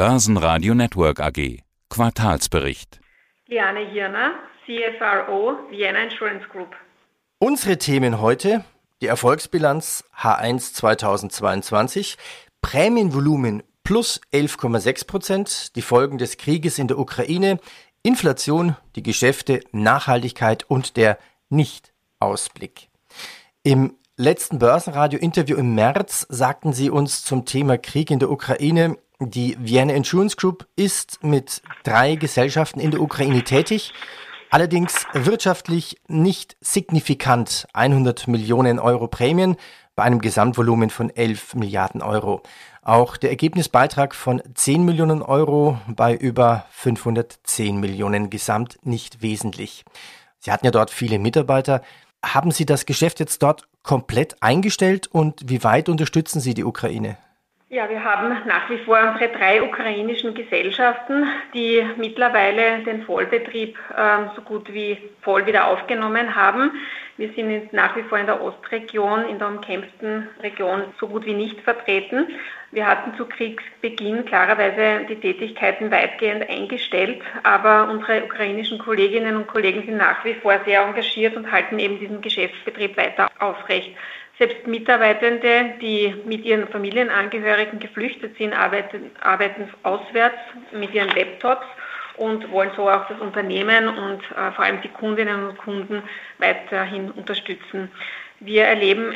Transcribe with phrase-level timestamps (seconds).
[0.00, 1.58] Börsenradio Network AG.
[1.90, 3.00] Quartalsbericht.
[3.48, 4.32] Liane Hirner,
[4.64, 6.74] CFRO Vienna Insurance Group.
[7.38, 8.64] Unsere Themen heute:
[9.02, 12.16] die Erfolgsbilanz H1 2022,
[12.62, 17.60] Prämienvolumen plus 11,6 Prozent, die Folgen des Krieges in der Ukraine,
[18.02, 21.18] Inflation, die Geschäfte, Nachhaltigkeit und der
[21.50, 22.88] Nicht-Ausblick.
[23.64, 29.56] Im letzten Börsenradio-Interview im März sagten Sie uns zum Thema Krieg in der Ukraine, die
[29.60, 33.92] Vienna Insurance Group ist mit drei Gesellschaften in der Ukraine tätig,
[34.48, 39.56] allerdings wirtschaftlich nicht signifikant 100 Millionen Euro Prämien
[39.94, 42.42] bei einem Gesamtvolumen von 11 Milliarden Euro.
[42.82, 49.84] Auch der Ergebnisbeitrag von 10 Millionen Euro bei über 510 Millionen gesamt nicht wesentlich.
[50.38, 51.82] Sie hatten ja dort viele Mitarbeiter.
[52.24, 57.18] Haben Sie das Geschäft jetzt dort komplett eingestellt und wie weit unterstützen Sie die Ukraine?
[57.72, 61.24] Ja, wir haben nach wie vor unsere drei ukrainischen Gesellschaften,
[61.54, 66.72] die mittlerweile den Vollbetrieb äh, so gut wie voll wieder aufgenommen haben.
[67.16, 71.34] Wir sind nach wie vor in der Ostregion, in der umkämpften Region so gut wie
[71.34, 72.26] nicht vertreten.
[72.72, 79.86] Wir hatten zu Kriegsbeginn klarerweise die Tätigkeiten weitgehend eingestellt, aber unsere ukrainischen Kolleginnen und Kollegen
[79.86, 83.94] sind nach wie vor sehr engagiert und halten eben diesen Geschäftsbetrieb weiter aufrecht.
[84.40, 90.38] Selbst Mitarbeitende, die mit ihren Familienangehörigen geflüchtet sind, arbeiten, arbeiten auswärts
[90.72, 91.66] mit ihren Laptops
[92.16, 96.02] und wollen so auch das Unternehmen und äh, vor allem die Kundinnen und Kunden
[96.38, 97.90] weiterhin unterstützen.
[98.40, 99.12] Wir erleben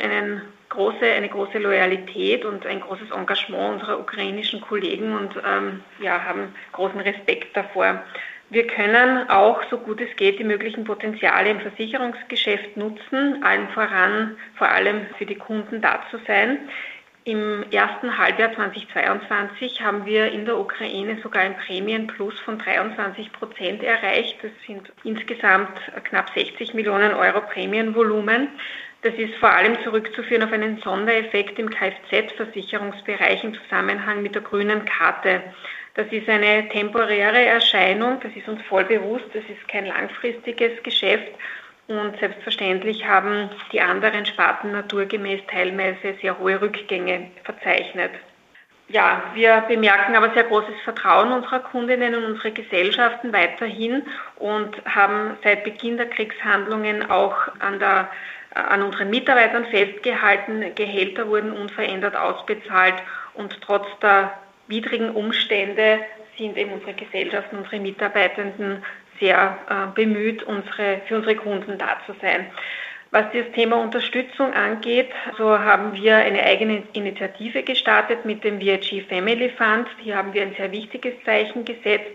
[0.69, 6.53] große, eine große Loyalität und ein großes Engagement unserer ukrainischen Kollegen und ähm, ja, haben
[6.73, 8.03] großen Respekt davor.
[8.49, 14.37] Wir können auch, so gut es geht, die möglichen Potenziale im Versicherungsgeschäft nutzen, allen voran
[14.55, 16.59] vor allem für die Kunden da zu sein.
[17.23, 23.81] Im ersten Halbjahr 2022 haben wir in der Ukraine sogar ein Prämienplus von 23 Prozent
[23.81, 24.37] erreicht.
[24.43, 28.49] Das sind insgesamt knapp 60 Millionen Euro Prämienvolumen.
[29.01, 34.85] Das ist vor allem zurückzuführen auf einen Sondereffekt im Kfz-Versicherungsbereich im Zusammenhang mit der grünen
[34.85, 35.41] Karte.
[35.95, 41.31] Das ist eine temporäre Erscheinung, das ist uns voll bewusst, das ist kein langfristiges Geschäft
[41.87, 48.11] und selbstverständlich haben die anderen Sparten naturgemäß teilweise sehr hohe Rückgänge verzeichnet.
[48.87, 54.03] Ja, wir bemerken aber sehr großes Vertrauen unserer Kundinnen und unserer Gesellschaften weiterhin
[54.35, 58.09] und haben seit Beginn der Kriegshandlungen auch an, der,
[58.53, 60.75] an unseren Mitarbeitern festgehalten.
[60.75, 62.95] Gehälter wurden unverändert ausbezahlt
[63.33, 64.33] und trotz der
[64.67, 65.99] widrigen Umstände
[66.37, 68.83] sind eben unsere Gesellschaften, unsere Mitarbeitenden
[69.19, 72.47] sehr äh, bemüht, unsere, für unsere Kunden da zu sein.
[73.11, 79.05] Was das Thema Unterstützung angeht, so haben wir eine eigene Initiative gestartet mit dem VIG
[79.07, 79.87] Family Fund.
[80.03, 82.11] Hier haben wir ein sehr wichtiges Zeichen gesetzt.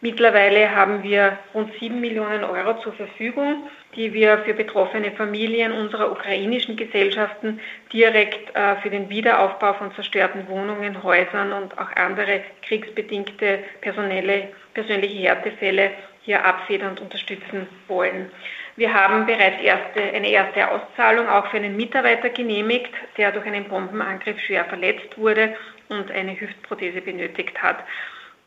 [0.00, 6.12] Mittlerweile haben wir rund 7 Millionen Euro zur Verfügung, die wir für betroffene Familien unserer
[6.12, 7.58] ukrainischen Gesellschaften
[7.92, 15.18] direkt äh, für den Wiederaufbau von zerstörten Wohnungen, Häusern und auch andere kriegsbedingte personelle, persönliche
[15.18, 15.90] Härtefälle
[16.22, 18.30] hier abfedernd unterstützen wollen.
[18.76, 23.64] Wir haben bereits erste, eine erste Auszahlung auch für einen Mitarbeiter genehmigt, der durch einen
[23.64, 25.56] Bombenangriff schwer verletzt wurde
[25.88, 27.78] und eine Hüftprothese benötigt hat.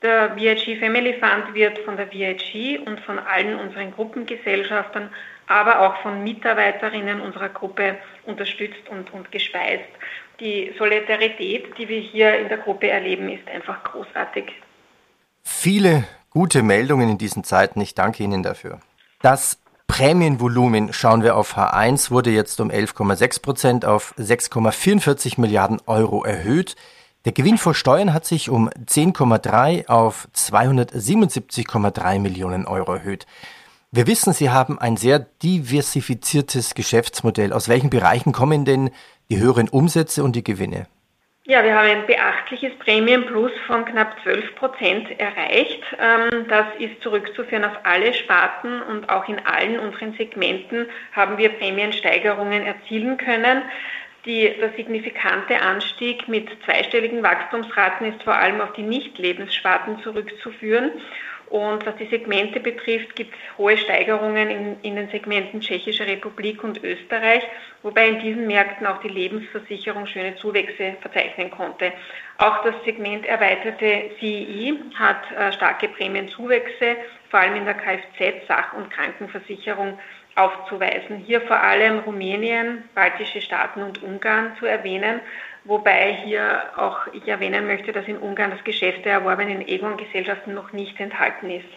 [0.01, 5.09] Der VIG Family Fund wird von der VIG und von allen unseren Gruppengesellschaftern,
[5.47, 9.89] aber auch von Mitarbeiterinnen unserer Gruppe unterstützt und, und gespeist.
[10.39, 14.51] Die Solidarität, die wir hier in der Gruppe erleben, ist einfach großartig.
[15.43, 17.79] Viele gute Meldungen in diesen Zeiten.
[17.79, 18.79] Ich danke Ihnen dafür.
[19.21, 26.23] Das Prämienvolumen schauen wir auf H1 wurde jetzt um 11,6 Prozent auf 6,44 Milliarden Euro
[26.23, 26.75] erhöht.
[27.23, 33.27] Der Gewinn vor Steuern hat sich um 10,3 auf 277,3 Millionen Euro erhöht.
[33.91, 37.53] Wir wissen, Sie haben ein sehr diversifiziertes Geschäftsmodell.
[37.53, 38.89] Aus welchen Bereichen kommen denn
[39.29, 40.87] die höheren Umsätze und die Gewinne?
[41.45, 45.83] Ja, wir haben ein beachtliches Prämienplus von knapp 12 Prozent erreicht.
[45.99, 51.49] Ähm, das ist zurückzuführen auf alle Sparten und auch in allen unseren Segmenten haben wir
[51.49, 53.63] Prämiensteigerungen erzielen können.
[54.25, 60.91] Die, der signifikante Anstieg mit zweistelligen Wachstumsraten ist vor allem auf die Nicht-Lebenssparten zurückzuführen.
[61.51, 66.63] Und was die Segmente betrifft, gibt es hohe Steigerungen in, in, den Segmenten Tschechische Republik
[66.63, 67.43] und Österreich,
[67.83, 71.91] wobei in diesen Märkten auch die Lebensversicherung schöne Zuwächse verzeichnen konnte.
[72.37, 76.95] Auch das Segment erweiterte CEI hat äh, starke Prämienzuwächse,
[77.29, 79.99] vor allem in der Kfz-, Sach- und Krankenversicherung
[80.41, 81.17] aufzuweisen.
[81.17, 85.21] Hier vor allem Rumänien, baltische Staaten und Ungarn zu erwähnen.
[85.63, 90.73] wobei hier auch ich erwähnen möchte, dass in Ungarn das Geschäft der erworbenen Egon-Gesellschaften noch
[90.73, 91.69] nicht enthalten ist.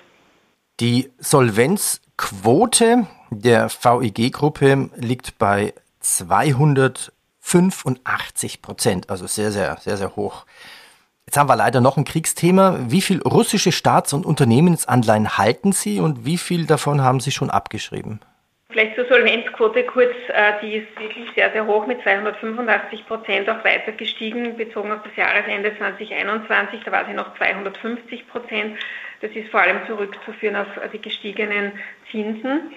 [0.81, 10.46] Die Solvenzquote der VIG-Gruppe liegt bei 285 Prozent, also sehr, sehr, sehr, sehr hoch.
[11.26, 12.78] Jetzt haben wir leider noch ein Kriegsthema.
[12.88, 17.50] Wie viel russische Staats- und Unternehmensanleihen halten Sie und wie viel davon haben Sie schon
[17.50, 18.20] abgeschrieben?
[18.75, 23.65] Vielleicht zur Solvenzquote kurz, äh, die ist wirklich sehr, sehr hoch mit 285 Prozent auch
[23.65, 28.76] weiter gestiegen, bezogen auf das Jahresende 2021, da war sie noch 250 Prozent.
[29.21, 31.71] Das ist vor allem zurückzuführen auf die gestiegenen
[32.11, 32.73] Zinsen.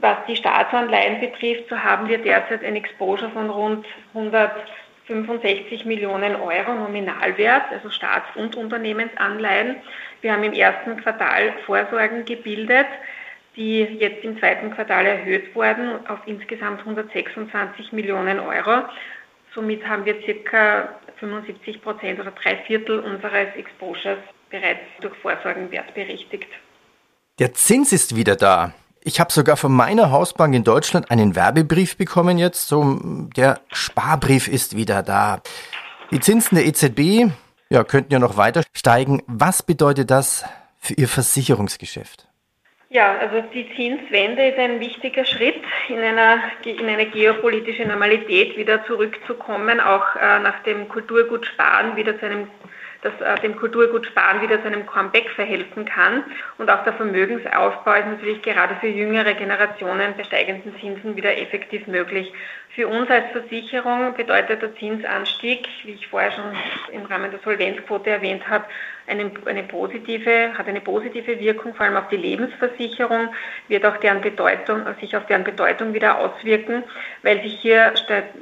[0.00, 6.72] Was die Staatsanleihen betrifft, so haben wir derzeit ein Exposure von rund 165 Millionen Euro
[6.72, 9.76] Nominalwert, also Staats- und Unternehmensanleihen.
[10.22, 12.86] Wir haben im ersten Quartal Vorsorgen gebildet
[13.56, 18.82] die jetzt im zweiten Quartal erhöht wurden auf insgesamt 126 Millionen Euro.
[19.54, 20.88] Somit haben wir circa
[21.20, 24.18] 75 Prozent oder drei Viertel unseres Exposures
[24.50, 26.48] bereits durch Vorsorgenwert berichtigt.
[27.38, 28.74] Der Zins ist wieder da.
[29.02, 32.68] Ich habe sogar von meiner Hausbank in Deutschland einen Werbebrief bekommen jetzt.
[32.68, 32.98] So,
[33.36, 35.42] der Sparbrief ist wieder da.
[36.10, 37.30] Die Zinsen der EZB
[37.68, 39.22] ja, könnten ja noch weiter steigen.
[39.26, 40.44] Was bedeutet das
[40.78, 42.28] für Ihr Versicherungsgeschäft?
[42.94, 48.84] Ja, also die Zinswende ist ein wichtiger Schritt, in, einer, in eine geopolitische Normalität wieder
[48.86, 52.46] zurückzukommen, auch äh, nach dem Kulturgut Sparen wieder zu einem
[53.02, 56.24] das äh, dem Kulturgut Sparen wieder zu einem Comeback verhelfen kann.
[56.56, 61.86] Und auch der Vermögensaufbau ist natürlich gerade für jüngere Generationen bei steigenden Zinsen wieder effektiv
[61.86, 62.32] möglich.
[62.74, 66.56] Für uns als Versicherung bedeutet der Zinsanstieg, wie ich vorher schon
[66.92, 68.64] im Rahmen der Solvenzquote erwähnt habe,
[69.06, 73.28] eine, eine positive, hat eine positive Wirkung, vor allem auf die Lebensversicherung,
[73.68, 76.82] wird auch deren Bedeutung, sich auf deren Bedeutung wieder auswirken,
[77.22, 77.92] weil sich hier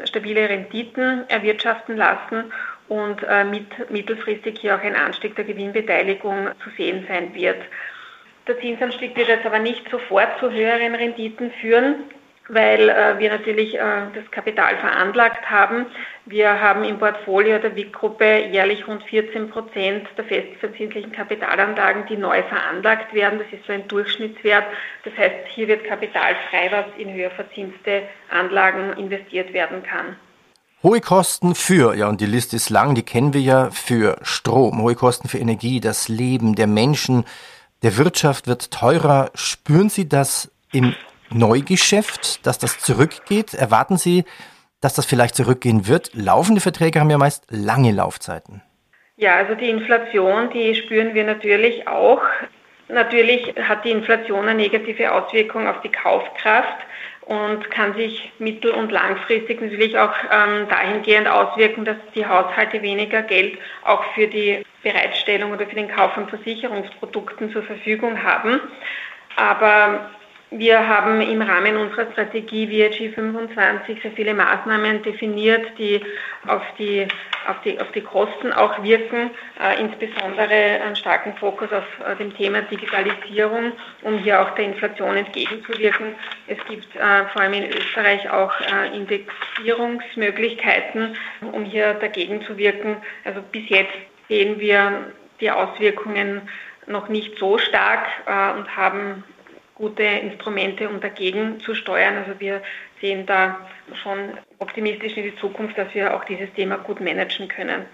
[0.04, 2.50] stabile Renditen erwirtschaften lassen
[2.88, 7.60] und äh, mit, mittelfristig hier auch ein Anstieg der Gewinnbeteiligung zu sehen sein wird.
[8.48, 12.04] Der Zinsanstieg wird jetzt aber nicht sofort zu höheren Renditen führen,
[12.48, 13.80] weil äh, wir natürlich äh,
[14.14, 15.86] das Kapital veranlagt haben.
[16.26, 22.42] Wir haben im Portfolio der WIC-Gruppe jährlich rund 14 Prozent der festverzinslichen Kapitalanlagen, die neu
[22.42, 23.38] veranlagt werden.
[23.38, 24.64] Das ist so ein Durchschnittswert.
[25.04, 30.16] Das heißt, hier wird Kapital frei, was in höher verzinste Anlagen investiert werden kann.
[30.82, 34.82] Hohe Kosten für, ja, und die Liste ist lang, die kennen wir ja, für Strom,
[34.82, 37.24] hohe Kosten für Energie, das Leben der Menschen,
[37.84, 39.30] der Wirtschaft wird teurer.
[39.34, 40.96] Spüren Sie das im
[41.34, 43.54] Neugeschäft, dass das zurückgeht?
[43.54, 44.24] Erwarten Sie,
[44.80, 46.10] dass das vielleicht zurückgehen wird?
[46.14, 48.62] Laufende Verträge haben ja meist lange Laufzeiten.
[49.16, 52.22] Ja, also die Inflation, die spüren wir natürlich auch.
[52.88, 56.78] Natürlich hat die Inflation eine negative Auswirkung auf die Kaufkraft
[57.22, 63.22] und kann sich mittel- und langfristig natürlich auch ähm, dahingehend auswirken, dass die Haushalte weniger
[63.22, 68.60] Geld auch für die Bereitstellung oder für den Kauf von Versicherungsprodukten zur Verfügung haben.
[69.36, 70.10] Aber
[70.52, 76.00] wir haben im Rahmen unserer Strategie VHG 25 sehr viele Maßnahmen definiert, die
[76.46, 77.08] auf die,
[77.46, 82.36] auf die, auf die Kosten auch wirken, äh, insbesondere einen starken Fokus auf äh, dem
[82.36, 83.72] Thema Digitalisierung,
[84.02, 86.14] um hier auch der Inflation entgegenzuwirken.
[86.46, 91.16] Es gibt äh, vor allem in Österreich auch äh, Indexierungsmöglichkeiten,
[91.52, 92.98] um hier dagegen zu wirken.
[93.24, 93.94] Also bis jetzt
[94.28, 96.42] sehen wir die Auswirkungen
[96.86, 99.24] noch nicht so stark äh, und haben
[99.82, 102.16] gute Instrumente, um dagegen zu steuern.
[102.16, 102.62] Also wir
[103.00, 103.58] sehen da
[104.00, 107.84] schon optimistisch in die Zukunft, dass wir auch dieses Thema gut managen können.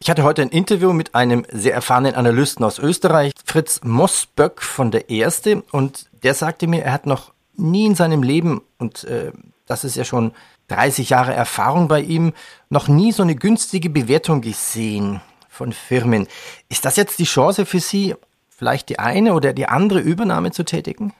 [0.00, 4.90] Ich hatte heute ein Interview mit einem sehr erfahrenen Analysten aus Österreich, Fritz Mossböck von
[4.90, 9.32] der Erste, und der sagte mir, er hat noch nie in seinem Leben, und äh,
[9.66, 10.32] das ist ja schon
[10.68, 12.32] 30 Jahre Erfahrung bei ihm,
[12.70, 16.28] noch nie so eine günstige Bewertung gesehen von Firmen.
[16.70, 18.14] Ist das jetzt die Chance für Sie,
[18.48, 21.12] vielleicht die eine oder die andere Übernahme zu tätigen?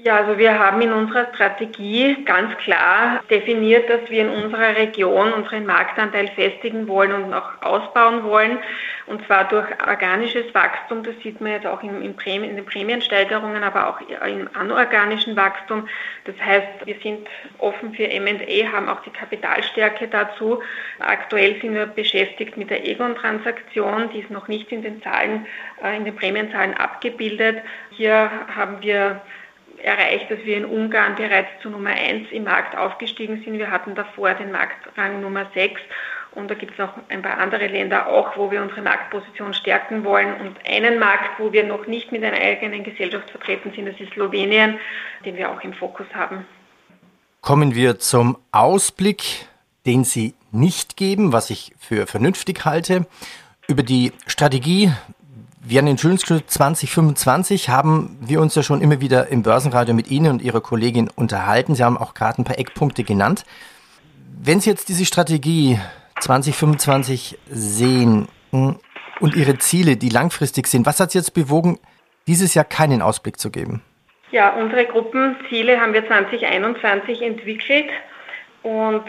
[0.00, 5.32] Ja, also wir haben in unserer Strategie ganz klar definiert, dass wir in unserer Region
[5.32, 8.58] unseren Marktanteil festigen wollen und auch ausbauen wollen.
[9.06, 12.64] Und zwar durch organisches Wachstum, das sieht man jetzt auch in, in, Prämien, in den
[12.64, 15.88] Prämiensteigerungen, aber auch im anorganischen Wachstum.
[16.26, 17.26] Das heißt, wir sind
[17.58, 20.62] offen für M&A, haben auch die Kapitalstärke dazu.
[21.00, 25.44] Aktuell sind wir beschäftigt mit der Egon-Transaktion, die ist noch nicht in den Zahlen,
[25.82, 27.64] äh, in den Prämienzahlen abgebildet.
[27.90, 29.22] Hier haben wir
[29.82, 33.58] erreicht, dass wir in Ungarn bereits zu Nummer 1 im Markt aufgestiegen sind.
[33.58, 35.80] Wir hatten davor den Marktrang Nummer 6
[36.32, 40.04] und da gibt es noch ein paar andere Länder auch, wo wir unsere Marktposition stärken
[40.04, 40.34] wollen.
[40.40, 44.12] Und einen Markt, wo wir noch nicht mit einer eigenen Gesellschaft vertreten sind, das ist
[44.12, 44.78] Slowenien,
[45.24, 46.46] den wir auch im Fokus haben.
[47.40, 49.46] Kommen wir zum Ausblick.
[49.86, 53.06] den Sie nicht geben, was ich für vernünftig halte.
[53.68, 54.92] Über die Strategie
[55.68, 60.10] wir an den Schulschluss 2025 haben wir uns ja schon immer wieder im Börsenradio mit
[60.10, 61.74] Ihnen und Ihrer Kollegin unterhalten.
[61.74, 63.44] Sie haben auch gerade ein paar Eckpunkte genannt.
[64.40, 65.78] Wenn Sie jetzt diese Strategie
[66.20, 68.78] 2025 sehen hm,
[69.20, 71.78] und Ihre Ziele, die langfristig sind, was hat Sie jetzt bewogen,
[72.26, 73.82] dieses Jahr keinen Ausblick zu geben?
[74.30, 77.90] Ja, unsere Gruppenziele haben wir 2021 entwickelt
[78.62, 79.04] und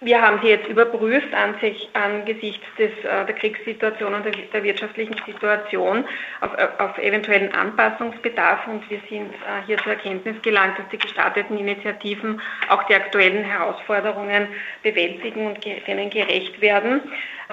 [0.00, 1.28] wir haben sie jetzt überprüft
[1.60, 6.04] sich, angesichts des, äh, der Kriegssituation und der, der wirtschaftlichen Situation
[6.40, 10.98] auf, äh, auf, eventuellen Anpassungsbedarf und wir sind äh, hier zur Erkenntnis gelangt, dass die
[10.98, 14.48] gestarteten Initiativen auch die aktuellen Herausforderungen
[14.82, 17.00] bewältigen und denen gerecht werden.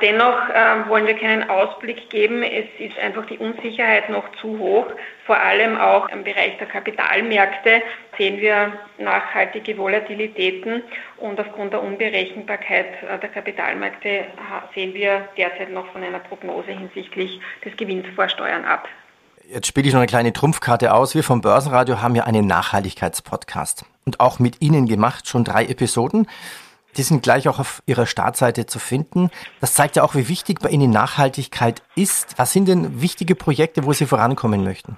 [0.01, 2.43] Dennoch äh, wollen wir keinen Ausblick geben.
[2.43, 4.87] Es ist einfach die Unsicherheit noch zu hoch.
[5.25, 7.81] Vor allem auch im Bereich der Kapitalmärkte
[8.17, 10.83] sehen wir nachhaltige Volatilitäten
[11.17, 14.25] und aufgrund der Unberechenbarkeit äh, der Kapitalmärkte
[14.73, 18.89] sehen wir derzeit noch von einer Prognose hinsichtlich des Gewinns vor Steuern ab.
[19.47, 21.15] Jetzt spiele ich noch eine kleine Trumpfkarte aus.
[21.15, 26.27] Wir vom Börsenradio haben ja einen Nachhaltigkeitspodcast und auch mit Ihnen gemacht, schon drei Episoden.
[26.97, 29.29] Die sind gleich auch auf Ihrer Startseite zu finden.
[29.61, 32.35] Das zeigt ja auch, wie wichtig bei Ihnen Nachhaltigkeit ist.
[32.37, 34.97] Was sind denn wichtige Projekte, wo Sie vorankommen möchten?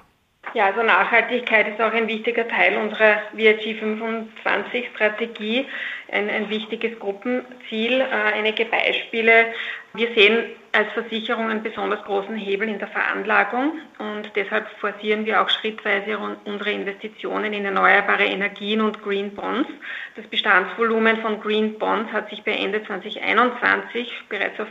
[0.54, 5.68] Ja, also Nachhaltigkeit ist auch ein wichtiger Teil unserer VIG 25 Strategie,
[6.12, 8.02] ein, ein wichtiges Gruppenziel.
[8.02, 9.48] Äh, einige Beispiele.
[9.94, 15.42] Wir sehen als Versicherung einen besonders großen Hebel in der Veranlagung und deshalb forcieren wir
[15.42, 19.70] auch schrittweise unsere Investitionen in erneuerbare Energien und Green Bonds.
[20.16, 24.68] Das Bestandsvolumen von Green Bonds hat sich bei Ende 2021 bereits auf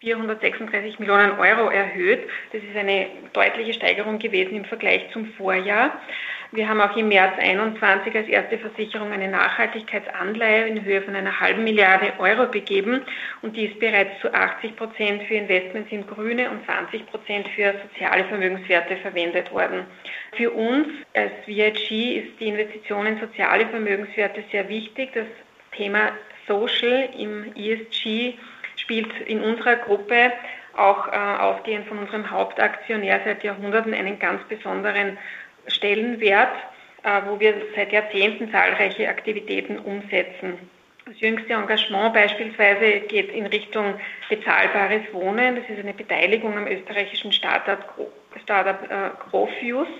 [0.00, 2.28] 436 Millionen Euro erhöht.
[2.52, 5.98] Das ist eine deutliche Steigerung gewesen im Vergleich zum Vorjahr.
[6.52, 11.40] Wir haben auch im März 2021 als erste Versicherung eine Nachhaltigkeitsanleihe in Höhe von einer
[11.40, 13.02] halben Milliarde Euro begeben
[13.42, 17.74] und die ist bereits zu 80 Prozent für Investments in grüne und 20 Prozent für
[17.90, 19.86] soziale Vermögenswerte verwendet worden.
[20.36, 25.10] Für uns als VIG ist die Investition in soziale Vermögenswerte sehr wichtig.
[25.14, 25.26] Das
[25.72, 26.12] Thema
[26.46, 28.34] Social im ESG
[28.86, 30.32] spielt in unserer Gruppe
[30.76, 35.18] auch äh, ausgehend von unserem Hauptaktionär seit Jahrhunderten einen ganz besonderen
[35.66, 36.54] Stellenwert,
[37.02, 40.70] äh, wo wir seit Jahrzehnten zahlreiche Aktivitäten umsetzen.
[41.04, 43.94] Das jüngste Engagement beispielsweise geht in Richtung
[44.28, 45.56] bezahlbares Wohnen.
[45.56, 47.78] Das ist eine Beteiligung am österreichischen Startup,
[48.42, 49.90] Startup äh, Grofuse.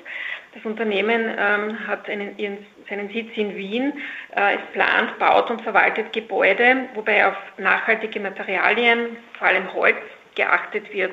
[0.57, 2.57] Das Unternehmen ähm, hat einen, ihren,
[2.89, 3.93] seinen Sitz in Wien.
[4.35, 9.99] Äh, es plant, baut und verwaltet Gebäude, wobei auf nachhaltige Materialien, vor allem Holz,
[10.35, 11.13] geachtet wird.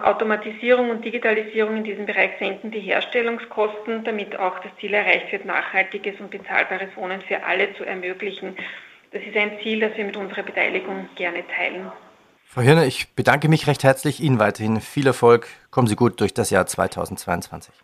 [0.00, 5.44] Automatisierung und Digitalisierung in diesem Bereich senken die Herstellungskosten, damit auch das Ziel erreicht wird,
[5.44, 8.56] nachhaltiges und bezahlbares Wohnen für alle zu ermöglichen.
[9.12, 11.92] Das ist ein Ziel, das wir mit unserer Beteiligung gerne teilen.
[12.44, 14.20] Frau Hirner, ich bedanke mich recht herzlich.
[14.20, 15.46] Ihnen weiterhin viel Erfolg.
[15.70, 17.83] Kommen Sie gut durch das Jahr 2022.